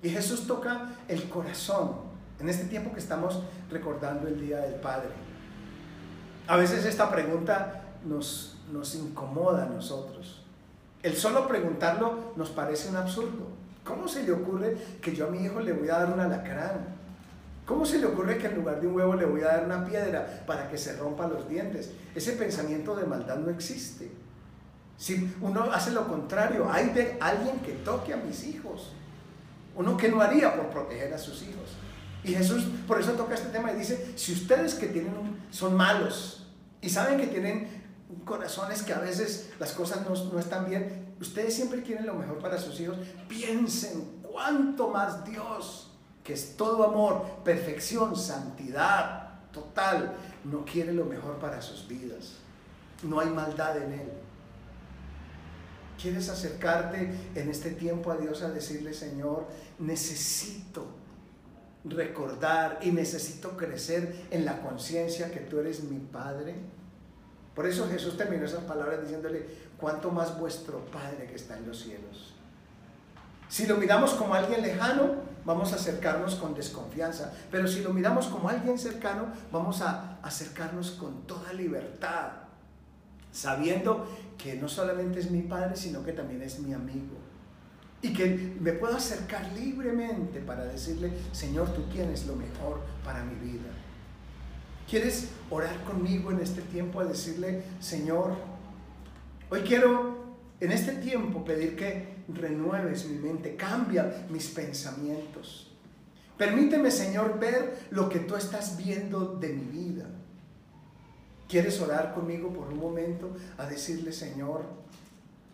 [0.00, 1.90] Y Jesús toca el corazón
[2.38, 5.08] en este tiempo que estamos recordando el Día del Padre.
[6.46, 8.60] A veces esta pregunta nos,
[8.94, 10.44] incomoda a nosotros.
[11.02, 13.48] El solo preguntarlo nos parece un absurdo.
[13.82, 17.02] ¿Cómo se le ocurre que yo a mi hijo le voy a dar un alacrán?
[17.66, 19.84] ¿Cómo se le ocurre que en lugar de un huevo le voy a dar una
[19.84, 21.92] piedra para que se rompa los dientes?
[22.14, 24.10] Ese pensamiento de maldad no existe.
[24.98, 28.92] Si uno hace lo contrario, hay de alguien que toque a mis hijos.
[29.74, 31.76] Uno que no haría por proteger a sus hijos.
[32.22, 36.46] Y Jesús por eso toca este tema y dice, si ustedes que tienen son malos
[36.80, 37.68] y saben que tienen
[38.24, 42.38] corazones que a veces las cosas no, no están bien, ustedes siempre quieren lo mejor
[42.38, 42.96] para sus hijos,
[43.28, 45.93] piensen cuánto más Dios,
[46.24, 52.38] que es todo amor, perfección, santidad total, no quiere lo mejor para sus vidas.
[53.02, 54.12] No hay maldad en Él.
[56.00, 59.46] ¿Quieres acercarte en este tiempo a Dios a decirle, Señor,
[59.78, 60.86] necesito
[61.84, 66.56] recordar y necesito crecer en la conciencia que tú eres mi Padre?
[67.54, 69.46] Por eso Jesús terminó esas palabras diciéndole,
[69.78, 72.33] cuánto más vuestro Padre que está en los cielos.
[73.48, 77.32] Si lo miramos como alguien lejano, vamos a acercarnos con desconfianza.
[77.50, 82.32] Pero si lo miramos como alguien cercano, vamos a acercarnos con toda libertad,
[83.30, 87.16] sabiendo que no solamente es mi Padre, sino que también es mi amigo.
[88.02, 93.34] Y que me puedo acercar libremente para decirle, Señor, tú tienes lo mejor para mi
[93.36, 93.70] vida.
[94.88, 98.34] ¿Quieres orar conmigo en este tiempo a decirle, Señor,
[99.48, 105.70] hoy quiero en este tiempo pedir que renueves mi mente, cambia mis pensamientos.
[106.36, 110.06] Permíteme, Señor, ver lo que tú estás viendo de mi vida.
[111.48, 114.62] ¿Quieres orar conmigo por un momento a decirle, Señor,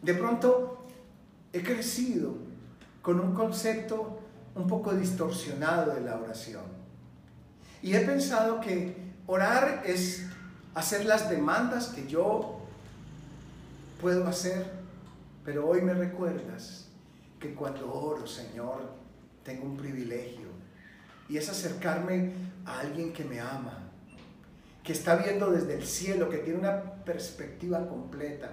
[0.00, 0.86] de pronto
[1.52, 2.34] he crecido
[3.02, 4.20] con un concepto
[4.54, 6.64] un poco distorsionado de la oración?
[7.82, 10.26] Y he pensado que orar es
[10.74, 12.60] hacer las demandas que yo
[14.00, 14.79] puedo hacer,
[15.44, 16.88] pero hoy me recuerdas
[17.38, 18.90] que cuando oro, Señor,
[19.42, 20.48] tengo un privilegio
[21.28, 22.32] y es acercarme
[22.66, 23.90] a alguien que me ama,
[24.82, 28.50] que está viendo desde el cielo, que tiene una perspectiva completa.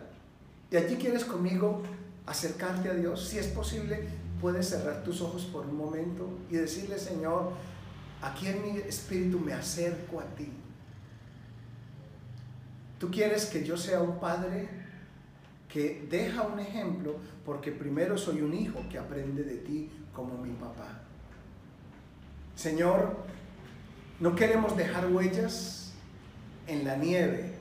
[0.72, 1.82] Y allí quieres conmigo
[2.26, 4.08] acercarte a Dios, si es posible,
[4.40, 7.54] puedes cerrar tus ojos por un momento y decirle, Señor,
[8.22, 10.52] aquí en mi espíritu me acerco a ti.
[13.00, 14.70] Tú quieres que yo sea un padre
[15.70, 20.54] que deja un ejemplo porque primero soy un hijo que aprende de ti como mi
[20.54, 21.02] papá.
[22.56, 23.18] Señor,
[24.20, 25.94] no queremos dejar huellas
[26.68, 27.54] en la nieve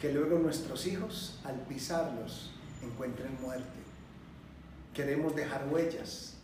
[0.00, 3.64] que luego nuestros hijos al pisarlos encuentren muerte.
[4.92, 6.34] Queremos dejar huellas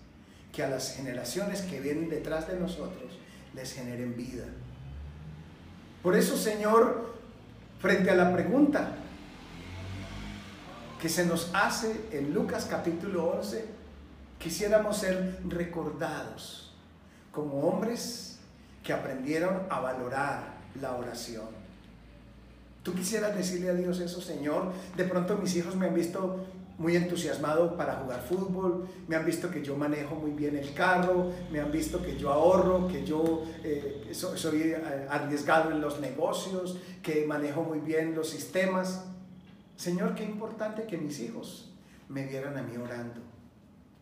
[0.52, 3.18] que a las generaciones que vienen detrás de nosotros
[3.54, 4.44] les generen vida.
[6.02, 7.14] Por eso, Señor,
[7.80, 8.94] frente a la pregunta
[11.00, 13.64] que se nos hace en Lucas capítulo 11,
[14.38, 16.74] quisiéramos ser recordados
[17.32, 18.38] como hombres
[18.84, 21.48] que aprendieron a valorar la oración.
[22.82, 24.72] Tú quisieras decirle a Dios eso, Señor.
[24.96, 26.44] De pronto mis hijos me han visto
[26.76, 31.30] muy entusiasmado para jugar fútbol, me han visto que yo manejo muy bien el carro,
[31.50, 36.78] me han visto que yo ahorro, que yo eh, soy eh, arriesgado en los negocios,
[37.02, 39.04] que manejo muy bien los sistemas.
[39.80, 41.72] Señor, qué importante que mis hijos
[42.10, 43.20] me vieran a mí orando.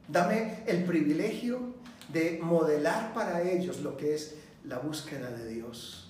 [0.08, 1.74] Dame el privilegio
[2.12, 6.08] de modelar para ellos lo que es la búsqueda de Dios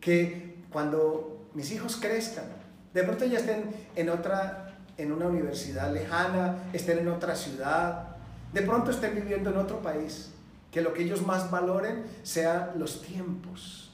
[0.00, 2.46] que cuando mis hijos crezcan,
[2.92, 8.16] de pronto ya estén en otra, en una universidad lejana, estén en otra ciudad,
[8.52, 10.30] de pronto estén viviendo en otro país,
[10.70, 13.92] que lo que ellos más valoren sea los tiempos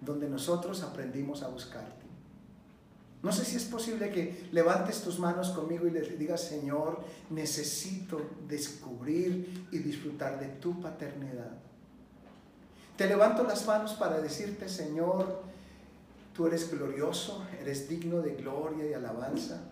[0.00, 2.07] donde nosotros aprendimos a buscarte.
[3.22, 8.20] No sé si es posible que levantes tus manos conmigo y les digas, Señor, necesito
[8.46, 11.50] descubrir y disfrutar de tu paternidad.
[12.96, 15.42] Te levanto las manos para decirte, Señor,
[16.32, 19.62] tú eres glorioso, eres digno de gloria y alabanza.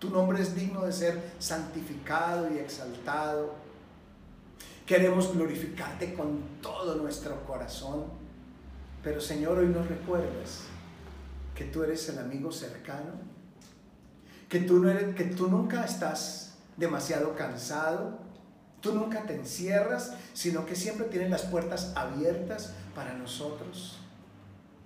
[0.00, 3.54] Tu nombre es digno de ser santificado y exaltado.
[4.86, 8.04] Queremos glorificarte con todo nuestro corazón.
[9.04, 10.64] Pero Señor, hoy nos recuerdas
[11.58, 13.14] que tú eres el amigo cercano,
[14.48, 18.28] que tú, no eres, que tú nunca estás demasiado cansado,
[18.80, 23.98] Tú nunca te encierras, sino que siempre tienes las puertas abiertas para nosotros.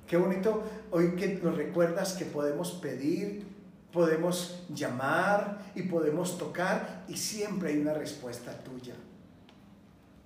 [0.07, 3.47] Qué bonito hoy que nos recuerdas que podemos pedir,
[3.93, 8.95] podemos llamar y podemos tocar y siempre hay una respuesta tuya.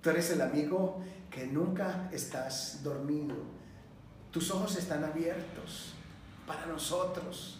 [0.01, 3.35] Tú eres el amigo que nunca estás dormido.
[4.31, 5.96] Tus ojos están abiertos
[6.47, 7.59] para nosotros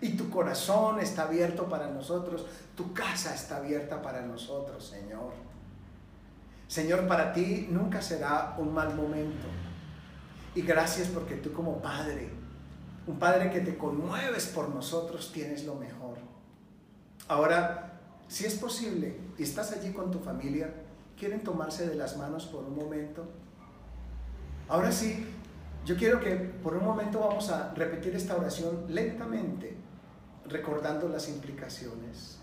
[0.00, 2.46] y tu corazón está abierto para nosotros.
[2.76, 5.32] Tu casa está abierta para nosotros, Señor.
[6.66, 9.46] Señor, para ti nunca será un mal momento.
[10.54, 12.28] Y gracias porque tú como Padre,
[13.06, 16.18] un Padre que te conmueves por nosotros, tienes lo mejor.
[17.28, 20.72] Ahora, si es posible y estás allí con tu familia,
[21.18, 23.24] quieren tomarse de las manos por un momento.
[24.68, 25.26] Ahora sí,
[25.84, 29.76] yo quiero que por un momento vamos a repetir esta oración lentamente,
[30.46, 32.38] recordando las implicaciones.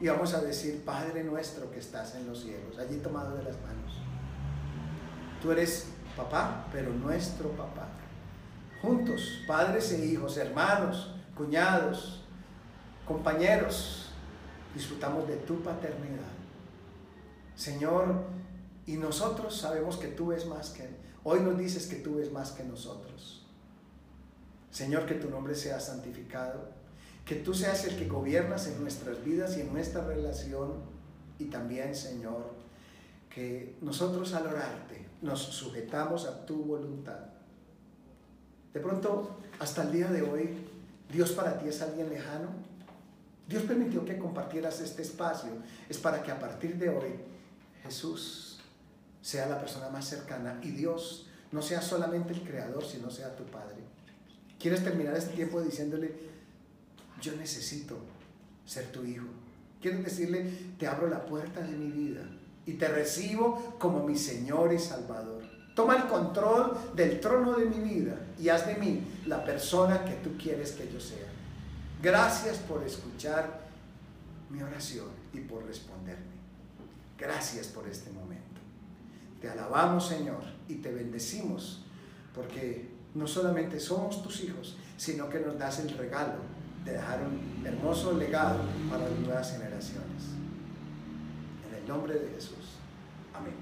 [0.00, 3.56] Y vamos a decir, Padre nuestro que estás en los cielos, allí tomado de las
[3.62, 3.98] manos.
[5.42, 7.88] Tú eres papá, pero nuestro papá.
[8.82, 12.22] Juntos, padres e hijos, hermanos, cuñados,
[13.06, 14.10] compañeros,
[14.74, 16.36] disfrutamos de tu paternidad.
[17.56, 18.26] Señor,
[18.86, 20.88] y nosotros sabemos que tú ves más que,
[21.28, 23.44] hoy nos dices que tú ves más que nosotros.
[24.70, 26.68] Señor, que tu nombre sea santificado,
[27.24, 30.74] que tú seas el que gobiernas en nuestras vidas y en nuestra relación,
[31.40, 32.52] y también, Señor,
[33.28, 37.18] que nosotros al orarte nos sujetamos a tu voluntad.
[38.72, 40.50] De pronto, hasta el día de hoy,
[41.12, 42.50] Dios para ti es alguien lejano.
[43.48, 45.50] Dios permitió que compartieras este espacio.
[45.88, 47.10] Es para que a partir de hoy
[47.82, 48.55] Jesús
[49.26, 53.44] sea la persona más cercana y Dios no sea solamente el creador, sino sea tu
[53.44, 53.76] Padre.
[54.58, 56.14] ¿Quieres terminar este tiempo diciéndole,
[57.20, 57.96] yo necesito
[58.64, 59.26] ser tu hijo?
[59.80, 62.22] ¿Quieres decirle, te abro la puerta de mi vida?
[62.66, 65.44] y te recibo como mi Señor y Salvador.
[65.74, 70.14] Toma el control del trono de mi vida y haz de mí la persona que
[70.14, 71.28] tú quieres que yo sea.
[72.02, 73.66] Gracias por escuchar
[74.50, 76.36] mi oración y por responderme.
[77.16, 78.35] Gracias por este momento.
[79.40, 81.84] Te alabamos, Señor, y te bendecimos
[82.34, 86.34] porque no solamente somos tus hijos, sino que nos das el regalo
[86.84, 88.60] de dejar un hermoso legado
[88.90, 90.22] para las nuevas generaciones.
[91.68, 92.76] En el nombre de Jesús.
[93.34, 93.54] Amén.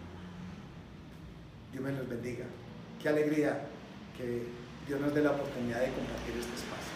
[1.72, 2.45] Dios me los bendiga.
[3.03, 3.66] Qué alegría
[4.16, 4.47] que
[4.87, 6.93] Dios nos dé la oportunidad de compartir este espacio.